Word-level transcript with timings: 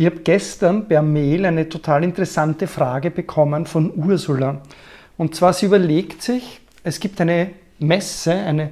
Ich 0.00 0.06
habe 0.06 0.20
gestern 0.20 0.88
per 0.88 1.02
Mail 1.02 1.44
eine 1.44 1.68
total 1.68 2.04
interessante 2.04 2.66
Frage 2.66 3.10
bekommen 3.10 3.66
von 3.66 3.92
Ursula. 3.94 4.62
Und 5.18 5.34
zwar, 5.34 5.52
sie 5.52 5.66
überlegt 5.66 6.22
sich, 6.22 6.62
es 6.82 7.00
gibt 7.00 7.20
eine 7.20 7.50
Messe, 7.78 8.32
eine 8.32 8.70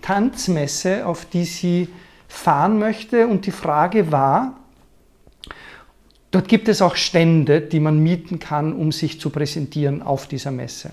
Tanzmesse, 0.00 1.04
auf 1.04 1.26
die 1.26 1.44
sie 1.44 1.88
fahren 2.28 2.78
möchte. 2.78 3.26
Und 3.26 3.44
die 3.44 3.50
Frage 3.50 4.10
war, 4.10 4.56
dort 6.30 6.48
gibt 6.48 6.66
es 6.66 6.80
auch 6.80 6.96
Stände, 6.96 7.60
die 7.60 7.78
man 7.78 7.98
mieten 7.98 8.38
kann, 8.38 8.72
um 8.72 8.90
sich 8.90 9.20
zu 9.20 9.28
präsentieren 9.28 10.00
auf 10.00 10.28
dieser 10.28 10.50
Messe. 10.50 10.92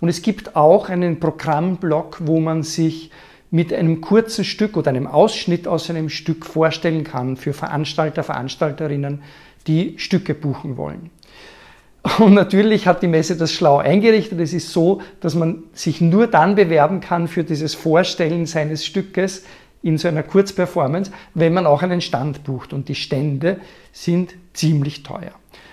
Und 0.00 0.08
es 0.08 0.22
gibt 0.22 0.56
auch 0.56 0.88
einen 0.88 1.20
Programmblock, 1.20 2.18
wo 2.26 2.40
man 2.40 2.64
sich 2.64 3.12
mit 3.50 3.72
einem 3.72 4.00
kurzen 4.00 4.44
Stück 4.44 4.76
oder 4.76 4.90
einem 4.90 5.06
Ausschnitt 5.06 5.66
aus 5.66 5.90
einem 5.90 6.08
Stück 6.08 6.46
vorstellen 6.46 7.04
kann 7.04 7.36
für 7.36 7.52
Veranstalter, 7.52 8.22
Veranstalterinnen, 8.22 9.22
die 9.66 9.94
Stücke 9.98 10.34
buchen 10.34 10.76
wollen. 10.76 11.10
Und 12.18 12.32
natürlich 12.32 12.86
hat 12.86 13.02
die 13.02 13.08
Messe 13.08 13.36
das 13.36 13.52
schlau 13.52 13.78
eingerichtet. 13.78 14.40
Es 14.40 14.54
ist 14.54 14.70
so, 14.70 15.02
dass 15.20 15.34
man 15.34 15.64
sich 15.74 16.00
nur 16.00 16.26
dann 16.28 16.54
bewerben 16.54 17.00
kann 17.00 17.28
für 17.28 17.44
dieses 17.44 17.74
Vorstellen 17.74 18.46
seines 18.46 18.86
Stückes 18.86 19.44
in 19.82 19.98
so 19.98 20.08
einer 20.08 20.22
Kurzperformance, 20.22 21.10
wenn 21.34 21.52
man 21.52 21.66
auch 21.66 21.82
einen 21.82 22.00
Stand 22.00 22.44
bucht. 22.44 22.72
Und 22.72 22.88
die 22.88 22.94
Stände 22.94 23.60
sind 23.92 24.34
ziemlich 24.54 25.02
teuer. 25.02 25.32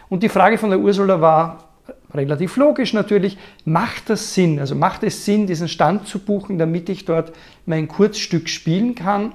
Und 0.10 0.24
die 0.24 0.30
Frage 0.30 0.58
von 0.58 0.70
der 0.70 0.80
Ursula 0.80 1.22
war, 1.22 1.67
relativ 2.14 2.58
logisch 2.58 2.94
natürlich, 2.94 3.38
macht 3.66 4.10
das 4.10 4.34
Sinn? 4.34 4.60
Also 4.60 4.76
macht 4.76 5.04
es 5.04 5.26
Sinn, 5.26 5.48
diesen 5.48 5.68
Stand 5.68 6.08
zu 6.08 6.20
buchen, 6.20 6.58
damit 6.58 6.90
ich 6.90 7.06
dort 7.06 7.34
mein 7.66 7.88
Kurzstück 7.88 8.50
spielen 8.50 8.96
kann? 8.96 9.34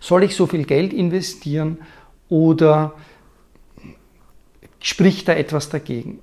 Soll 0.00 0.24
ich 0.24 0.34
so 0.34 0.46
viel 0.46 0.64
Geld 0.64 0.92
investieren 0.92 1.78
oder 2.28 2.94
spricht 4.80 5.28
da 5.28 5.34
etwas 5.34 5.68
dagegen? 5.68 6.20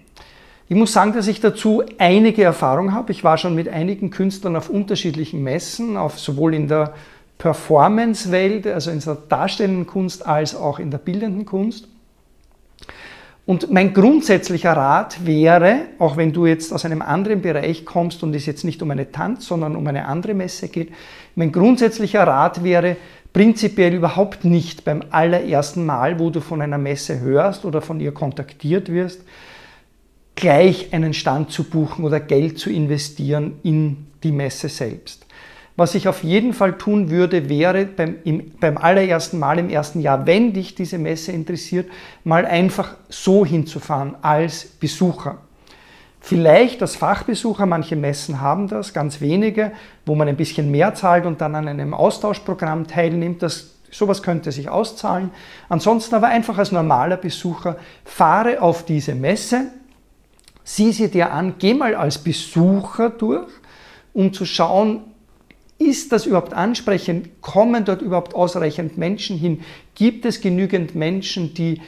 Ich 0.69 0.75
muss 0.75 0.91
sagen, 0.91 1.13
dass 1.13 1.27
ich 1.27 1.39
dazu 1.39 1.81
einige 1.97 2.43
Erfahrung 2.43 2.93
habe. 2.93 3.11
Ich 3.13 3.23
war 3.23 3.37
schon 3.37 3.55
mit 3.55 3.69
einigen 3.69 4.09
Künstlern 4.09 4.57
auf 4.57 4.69
unterschiedlichen 4.69 5.41
Messen, 5.41 5.95
auf 5.95 6.19
sowohl 6.19 6.53
in 6.53 6.67
der 6.67 6.93
Performance-Welt, 7.37 8.67
also 8.67 8.91
in 8.91 8.99
der 8.99 9.15
darstellenden 9.15 9.87
Kunst, 9.87 10.25
als 10.25 10.55
auch 10.55 10.79
in 10.79 10.91
der 10.91 10.97
bildenden 10.97 11.45
Kunst. 11.45 11.87
Und 13.47 13.71
mein 13.71 13.93
grundsätzlicher 13.93 14.73
Rat 14.73 15.25
wäre, 15.25 15.85
auch 15.99 16.17
wenn 16.17 16.33
du 16.33 16.45
jetzt 16.45 16.73
aus 16.73 16.83
einem 16.83 17.01
anderen 17.01 17.41
Bereich 17.41 17.85
kommst 17.85 18.21
und 18.21 18.35
es 18.35 18.45
jetzt 18.45 18.65
nicht 18.65 18.81
um 18.81 18.91
eine 18.91 19.09
Tanz, 19.13 19.47
sondern 19.47 19.77
um 19.77 19.87
eine 19.87 20.05
andere 20.05 20.33
Messe 20.33 20.67
geht, 20.67 20.91
mein 21.35 21.53
grundsätzlicher 21.53 22.27
Rat 22.27 22.61
wäre, 22.61 22.97
prinzipiell 23.31 23.93
überhaupt 23.93 24.43
nicht 24.43 24.83
beim 24.83 25.01
allerersten 25.11 25.85
Mal, 25.85 26.19
wo 26.19 26.29
du 26.29 26.41
von 26.41 26.61
einer 26.61 26.77
Messe 26.77 27.21
hörst 27.21 27.63
oder 27.63 27.81
von 27.81 28.01
ihr 28.01 28.11
kontaktiert 28.11 28.91
wirst, 28.91 29.21
gleich 30.35 30.91
einen 30.91 31.13
Stand 31.13 31.49
zu 31.49 31.63
buchen 31.63 32.03
oder 32.03 32.19
Geld 32.19 32.59
zu 32.59 32.69
investieren 32.69 33.59
in 33.63 34.07
die 34.23 34.33
Messe 34.33 34.67
selbst. 34.67 35.25
Was 35.77 35.93
ich 35.93 36.07
auf 36.07 36.23
jeden 36.23 36.53
Fall 36.53 36.79
tun 36.79 37.11
würde, 37.11 37.49
wäre 37.49 37.85
beim, 37.85 38.15
im, 38.23 38.51
beim 38.59 38.77
allerersten 38.77 39.37
Mal 39.37 39.59
im 39.59 39.69
ersten 39.69 40.01
Jahr, 40.01 40.25
wenn 40.25 40.51
dich 40.51 40.73
diese 40.73 40.97
Messe 40.97 41.31
interessiert, 41.31 41.87
mal 42.23 42.47
einfach 42.47 42.95
so 43.09 43.45
hinzufahren 43.45 44.15
als 44.23 44.65
Besucher. 44.65 45.37
Vielleicht 46.19 46.81
als 46.81 46.95
Fachbesucher, 46.95 47.67
manche 47.67 47.95
Messen 47.95 48.41
haben 48.41 48.67
das, 48.67 48.91
ganz 48.91 49.21
wenige, 49.21 49.71
wo 50.05 50.15
man 50.15 50.27
ein 50.27 50.35
bisschen 50.35 50.71
mehr 50.71 50.95
zahlt 50.95 51.27
und 51.27 51.41
dann 51.41 51.53
an 51.53 51.67
einem 51.67 51.93
Austauschprogramm 51.93 52.87
teilnimmt. 52.87 53.43
Das, 53.43 53.75
sowas 53.91 54.23
könnte 54.23 54.51
sich 54.51 54.67
auszahlen. 54.69 55.29
Ansonsten 55.69 56.15
aber 56.15 56.27
einfach 56.27 56.57
als 56.57 56.71
normaler 56.71 57.17
Besucher, 57.17 57.77
fahre 58.03 58.63
auf 58.63 58.83
diese 58.83 59.13
Messe, 59.13 59.67
sieh 60.63 60.91
sie 60.91 61.09
dir 61.09 61.31
an, 61.31 61.55
geh 61.59 61.75
mal 61.75 61.93
als 61.93 62.17
Besucher 62.17 63.11
durch, 63.11 63.47
um 64.11 64.33
zu 64.33 64.43
schauen, 64.43 65.06
ist 65.79 66.11
das 66.11 66.25
überhaupt 66.25 66.53
ansprechend? 66.53 67.41
Kommen 67.41 67.85
dort 67.85 68.01
überhaupt 68.01 68.33
ausreichend 68.33 68.97
Menschen 68.97 69.37
hin? 69.37 69.61
Gibt 69.95 70.25
es 70.25 70.41
genügend 70.41 70.95
Menschen, 70.95 71.53
die 71.53 71.81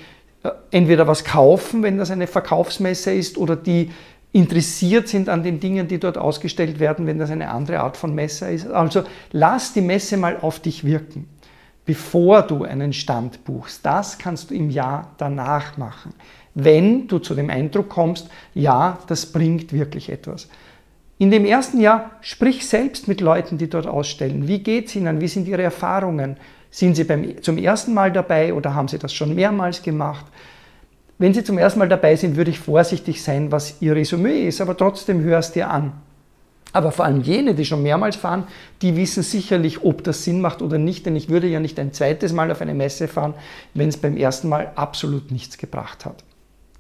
äh, 0.44 0.50
entweder 0.72 1.08
was 1.08 1.24
kaufen, 1.24 1.84
wenn 1.84 1.98
das 1.98 2.12
eine 2.12 2.28
Verkaufsmesse 2.28 3.12
ist, 3.12 3.38
oder 3.38 3.56
die 3.56 3.90
interessiert 4.32 5.08
sind 5.08 5.28
an 5.28 5.44
den 5.44 5.60
Dingen, 5.60 5.88
die 5.88 6.00
dort 6.00 6.18
ausgestellt 6.18 6.80
werden, 6.80 7.08
wenn 7.08 7.18
das 7.18 7.32
eine 7.32 7.50
andere 7.50 7.80
Art 7.80 7.98
von 7.98 8.14
Messe 8.14 8.52
ist. 8.52 8.68
Also 8.68 9.04
lass 9.32 9.74
die 9.74 9.82
Messe 9.82 10.18
mal 10.18 10.38
auf 10.42 10.60
dich 10.60 10.84
wirken, 10.84 11.28
bevor 11.86 12.44
du 12.44 12.64
einen 12.64 12.94
Stand 12.94 13.44
buchst. 13.44 13.84
Das 13.86 14.20
kannst 14.20 14.52
du 14.52 14.56
im 14.56 14.70
Jahr 14.70 15.12
danach 15.18 15.78
machen, 15.78 16.14
wenn 16.54 17.08
du 17.08 17.20
zu 17.20 17.34
dem 17.34 17.50
Eindruck 17.50 17.90
kommst, 17.90 18.30
ja, 18.54 19.00
das 19.08 19.26
bringt 19.26 19.74
wirklich 19.74 20.10
etwas. 20.10 20.48
In 21.22 21.32
dem 21.32 21.44
ersten 21.44 21.82
Jahr 21.82 22.12
sprich 22.22 22.66
selbst 22.66 23.10
mit 23.10 23.20
Leuten, 23.20 23.58
die 23.58 23.70
dort 23.70 23.88
ausstellen. 23.88 24.48
Wie 24.48 24.60
geht 24.60 24.88
es 24.88 24.96
ihnen? 24.96 25.20
Wie 25.20 25.28
sind 25.28 25.50
ihre 25.50 25.62
Erfahrungen? 25.62 26.38
Sind 26.72 26.96
sie 26.96 27.04
beim, 27.04 27.44
zum 27.44 27.58
ersten 27.58 27.94
Mal 27.94 28.10
dabei 28.10 28.54
oder 28.54 28.74
haben 28.74 28.88
sie 28.88 29.00
das 29.00 29.14
schon 29.14 29.36
mehrmals 29.36 29.82
gemacht? 29.82 30.26
Wenn 31.18 31.34
sie 31.34 31.44
zum 31.44 31.58
ersten 31.58 31.80
Mal 31.80 31.90
dabei 31.90 32.16
sind, 32.16 32.38
würde 32.38 32.52
ich 32.52 32.60
vorsichtig 32.60 33.22
sein, 33.22 33.52
was 33.52 33.82
ihr 33.82 33.96
Resümee 33.96 34.48
ist, 34.48 34.62
aber 34.62 34.78
trotzdem 34.78 35.22
hörst 35.22 35.56
dir 35.56 35.70
an. 35.70 35.92
Aber 36.72 36.94
vor 36.94 37.04
allem 37.04 37.20
jene, 37.20 37.54
die 37.54 37.66
schon 37.66 37.84
mehrmals 37.84 38.16
fahren, 38.16 38.46
die 38.82 38.96
wissen 38.96 39.22
sicherlich, 39.22 39.84
ob 39.84 40.06
das 40.06 40.24
Sinn 40.24 40.40
macht 40.40 40.62
oder 40.62 40.78
nicht, 40.78 41.06
denn 41.06 41.18
ich 41.18 41.28
würde 41.28 41.48
ja 41.48 41.60
nicht 41.60 41.78
ein 41.80 41.92
zweites 41.92 42.32
Mal 42.32 42.50
auf 42.50 42.62
eine 42.62 42.74
Messe 42.74 43.10
fahren, 43.10 43.34
wenn 43.74 43.90
es 43.90 43.98
beim 43.98 44.16
ersten 44.16 44.48
Mal 44.48 44.72
absolut 44.76 45.32
nichts 45.32 45.58
gebracht 45.58 46.06
hat. 46.06 46.24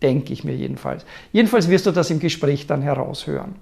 Denke 0.02 0.34
ich 0.34 0.44
mir 0.44 0.56
jedenfalls. 0.56 1.06
Jedenfalls 1.34 1.70
wirst 1.70 1.86
du 1.86 1.92
das 1.92 2.10
im 2.10 2.20
Gespräch 2.20 2.68
dann 2.68 2.82
heraushören. 2.82 3.56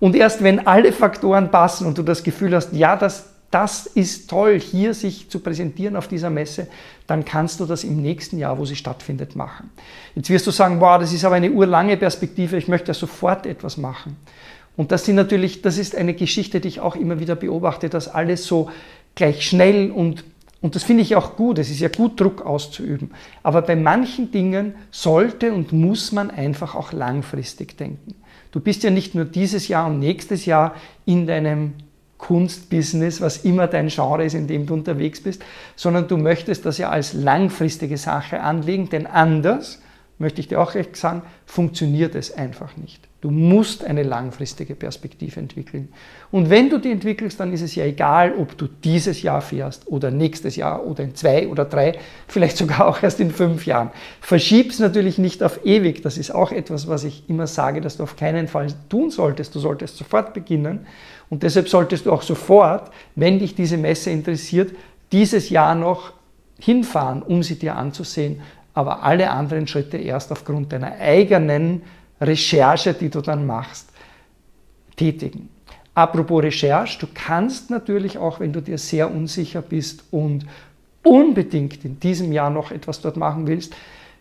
Und 0.00 0.16
erst 0.16 0.42
wenn 0.42 0.66
alle 0.66 0.92
Faktoren 0.92 1.50
passen 1.50 1.86
und 1.86 1.98
du 1.98 2.02
das 2.02 2.22
Gefühl 2.22 2.54
hast, 2.54 2.72
ja, 2.72 2.96
das, 2.96 3.30
das 3.50 3.86
ist 3.86 4.28
toll, 4.28 4.58
hier 4.58 4.94
sich 4.94 5.28
zu 5.28 5.40
präsentieren 5.40 5.96
auf 5.96 6.08
dieser 6.08 6.30
Messe, 6.30 6.66
dann 7.06 7.24
kannst 7.24 7.60
du 7.60 7.66
das 7.66 7.84
im 7.84 8.00
nächsten 8.00 8.38
Jahr, 8.38 8.58
wo 8.58 8.64
sie 8.64 8.76
stattfindet, 8.76 9.36
machen. 9.36 9.70
Jetzt 10.14 10.30
wirst 10.30 10.46
du 10.46 10.50
sagen, 10.50 10.80
wow, 10.80 10.98
das 10.98 11.12
ist 11.12 11.24
aber 11.24 11.36
eine 11.36 11.50
urlange 11.50 11.96
Perspektive, 11.96 12.56
ich 12.56 12.68
möchte 12.68 12.88
ja 12.88 12.94
sofort 12.94 13.46
etwas 13.46 13.76
machen. 13.76 14.16
Und 14.76 14.90
das 14.90 15.04
sind 15.04 15.16
natürlich, 15.16 15.62
das 15.62 15.78
ist 15.78 15.94
eine 15.94 16.14
Geschichte, 16.14 16.60
die 16.60 16.68
ich 16.68 16.80
auch 16.80 16.96
immer 16.96 17.20
wieder 17.20 17.36
beobachte, 17.36 17.88
dass 17.88 18.08
alles 18.08 18.44
so 18.44 18.70
gleich 19.14 19.46
schnell 19.46 19.92
und 19.92 20.24
und 20.64 20.74
das 20.74 20.82
finde 20.82 21.02
ich 21.02 21.14
auch 21.14 21.36
gut, 21.36 21.58
es 21.58 21.68
ist 21.68 21.80
ja 21.80 21.90
gut, 21.90 22.18
Druck 22.18 22.40
auszuüben. 22.40 23.10
Aber 23.42 23.60
bei 23.60 23.76
manchen 23.76 24.30
Dingen 24.30 24.76
sollte 24.90 25.52
und 25.52 25.72
muss 25.72 26.10
man 26.10 26.30
einfach 26.30 26.74
auch 26.74 26.94
langfristig 26.94 27.76
denken. 27.76 28.14
Du 28.50 28.60
bist 28.60 28.82
ja 28.82 28.88
nicht 28.88 29.14
nur 29.14 29.26
dieses 29.26 29.68
Jahr 29.68 29.88
und 29.88 29.98
nächstes 29.98 30.46
Jahr 30.46 30.74
in 31.04 31.26
deinem 31.26 31.74
Kunstbusiness, 32.16 33.20
was 33.20 33.44
immer 33.44 33.66
dein 33.66 33.88
Genre 33.88 34.24
ist, 34.24 34.32
in 34.32 34.46
dem 34.46 34.64
du 34.64 34.72
unterwegs 34.72 35.22
bist, 35.22 35.44
sondern 35.76 36.08
du 36.08 36.16
möchtest 36.16 36.64
das 36.64 36.78
ja 36.78 36.88
als 36.88 37.12
langfristige 37.12 37.98
Sache 37.98 38.40
anlegen, 38.40 38.88
denn 38.88 39.06
anders, 39.06 39.82
möchte 40.18 40.40
ich 40.40 40.48
dir 40.48 40.60
auch 40.60 40.74
recht 40.74 40.96
sagen, 40.96 41.22
funktioniert 41.46 42.14
es 42.14 42.36
einfach 42.36 42.76
nicht. 42.76 43.08
Du 43.20 43.30
musst 43.30 43.84
eine 43.84 44.02
langfristige 44.02 44.74
Perspektive 44.74 45.40
entwickeln. 45.40 45.88
Und 46.30 46.50
wenn 46.50 46.68
du 46.68 46.78
die 46.78 46.90
entwickelst, 46.90 47.40
dann 47.40 47.54
ist 47.54 47.62
es 47.62 47.74
ja 47.74 47.84
egal, 47.84 48.34
ob 48.38 48.56
du 48.58 48.66
dieses 48.66 49.22
Jahr 49.22 49.40
fährst 49.40 49.88
oder 49.88 50.10
nächstes 50.10 50.56
Jahr 50.56 50.86
oder 50.86 51.04
in 51.04 51.14
zwei 51.14 51.48
oder 51.48 51.64
drei, 51.64 51.98
vielleicht 52.28 52.58
sogar 52.58 52.86
auch 52.86 53.02
erst 53.02 53.20
in 53.20 53.30
fünf 53.30 53.64
Jahren. 53.64 53.90
Verschieb's 54.20 54.78
natürlich 54.78 55.16
nicht 55.16 55.42
auf 55.42 55.64
ewig. 55.64 56.02
Das 56.02 56.18
ist 56.18 56.32
auch 56.32 56.52
etwas, 56.52 56.86
was 56.86 57.04
ich 57.04 57.28
immer 57.28 57.46
sage, 57.46 57.80
dass 57.80 57.96
du 57.96 58.02
auf 58.02 58.16
keinen 58.16 58.46
Fall 58.46 58.66
tun 58.90 59.10
solltest. 59.10 59.54
Du 59.54 59.58
solltest 59.58 59.96
sofort 59.96 60.34
beginnen. 60.34 60.86
Und 61.30 61.42
deshalb 61.42 61.68
solltest 61.68 62.04
du 62.04 62.12
auch 62.12 62.22
sofort, 62.22 62.90
wenn 63.14 63.38
dich 63.38 63.54
diese 63.54 63.78
Messe 63.78 64.10
interessiert, 64.10 64.72
dieses 65.12 65.48
Jahr 65.48 65.74
noch 65.74 66.12
hinfahren, 66.58 67.22
um 67.22 67.42
sie 67.42 67.58
dir 67.58 67.76
anzusehen. 67.76 68.42
Aber 68.74 69.02
alle 69.02 69.30
anderen 69.30 69.66
Schritte 69.66 69.96
erst 69.96 70.32
aufgrund 70.32 70.72
deiner 70.72 70.98
eigenen 70.98 71.82
Recherche, 72.20 72.92
die 72.92 73.08
du 73.08 73.20
dann 73.20 73.46
machst, 73.46 73.88
tätigen. 74.96 75.48
Apropos 75.94 76.42
Recherche, 76.42 76.98
du 76.98 77.06
kannst 77.14 77.70
natürlich 77.70 78.18
auch, 78.18 78.40
wenn 78.40 78.52
du 78.52 78.60
dir 78.60 78.78
sehr 78.78 79.10
unsicher 79.10 79.62
bist 79.62 80.04
und 80.10 80.44
unbedingt 81.04 81.84
in 81.84 82.00
diesem 82.00 82.32
Jahr 82.32 82.50
noch 82.50 82.72
etwas 82.72 83.00
dort 83.00 83.16
machen 83.16 83.46
willst, 83.46 83.74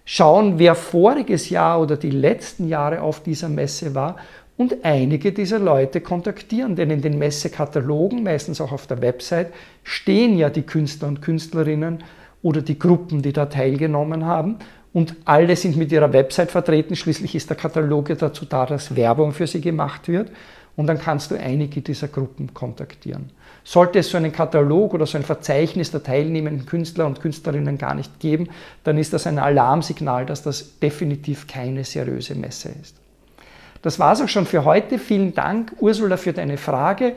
schauen, 0.05 0.59
wer 0.59 0.75
voriges 0.75 1.49
Jahr 1.49 1.81
oder 1.81 1.97
die 1.97 2.11
letzten 2.11 2.67
Jahre 2.67 3.01
auf 3.01 3.23
dieser 3.23 3.49
Messe 3.49 3.95
war 3.95 4.17
und 4.57 4.83
einige 4.85 5.31
dieser 5.31 5.59
Leute 5.59 6.01
kontaktieren. 6.01 6.75
Denn 6.75 6.91
in 6.91 7.01
den 7.01 7.17
Messekatalogen, 7.17 8.21
meistens 8.21 8.61
auch 8.61 8.71
auf 8.71 8.85
der 8.85 9.01
Website, 9.01 9.51
stehen 9.83 10.37
ja 10.37 10.49
die 10.49 10.63
Künstler 10.63 11.07
und 11.07 11.21
Künstlerinnen 11.21 12.03
oder 12.43 12.61
die 12.61 12.77
Gruppen, 12.77 13.23
die 13.23 13.33
da 13.33 13.47
teilgenommen 13.47 14.25
haben 14.25 14.59
und 14.93 15.15
alle 15.25 15.55
sind 15.55 15.75
mit 15.75 15.91
ihrer 15.91 16.13
Website 16.13 16.51
vertreten. 16.51 16.95
Schließlich 16.95 17.33
ist 17.33 17.49
der 17.49 17.57
Katalog 17.57 18.09
ja 18.09 18.15
dazu 18.15 18.45
da, 18.45 18.67
dass 18.67 18.95
Werbung 18.95 19.31
für 19.31 19.47
sie 19.47 19.59
gemacht 19.59 20.07
wird. 20.07 20.29
Und 20.75 20.87
dann 20.87 20.99
kannst 20.99 21.29
du 21.29 21.35
einige 21.35 21.81
dieser 21.81 22.07
Gruppen 22.07 22.53
kontaktieren. 22.53 23.29
Sollte 23.63 23.99
es 23.99 24.09
so 24.09 24.17
einen 24.17 24.31
Katalog 24.31 24.93
oder 24.93 25.05
so 25.05 25.17
ein 25.17 25.23
Verzeichnis 25.23 25.91
der 25.91 26.01
teilnehmenden 26.01 26.65
Künstler 26.65 27.05
und 27.05 27.21
Künstlerinnen 27.21 27.77
gar 27.77 27.93
nicht 27.93 28.19
geben, 28.19 28.49
dann 28.83 28.97
ist 28.97 29.13
das 29.13 29.27
ein 29.27 29.37
Alarmsignal, 29.37 30.25
dass 30.25 30.41
das 30.41 30.79
definitiv 30.79 31.47
keine 31.47 31.83
seriöse 31.83 32.33
Messe 32.33 32.73
ist. 32.81 32.95
Das 33.83 33.99
war 33.99 34.13
es 34.13 34.21
auch 34.21 34.29
schon 34.29 34.47
für 34.47 34.65
heute. 34.65 34.97
Vielen 34.97 35.35
Dank, 35.35 35.73
Ursula, 35.79 36.17
für 36.17 36.33
deine 36.33 36.57
Frage, 36.57 37.15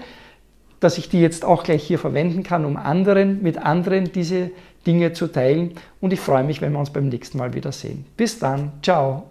dass 0.81 0.99
ich 0.99 1.09
die 1.09 1.21
jetzt 1.21 1.45
auch 1.45 1.63
gleich 1.63 1.83
hier 1.83 1.99
verwenden 1.99 2.43
kann, 2.43 2.65
um 2.65 2.77
anderen, 2.77 3.43
mit 3.43 3.59
anderen 3.59 4.13
diese 4.13 4.51
Dinge 4.87 5.13
zu 5.13 5.27
teilen. 5.27 5.73
Und 6.01 6.13
ich 6.13 6.21
freue 6.21 6.45
mich, 6.45 6.61
wenn 6.61 6.73
wir 6.73 6.79
uns 6.79 6.91
beim 6.91 7.09
nächsten 7.09 7.39
Mal 7.39 7.55
wiedersehen. 7.55 8.07
Bis 8.17 8.39
dann. 8.39 8.73
Ciao. 8.83 9.31